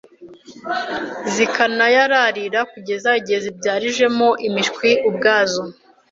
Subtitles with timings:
[1.33, 5.61] zikanayararira kugeza igihe zibyarijemo imishwi ubwazo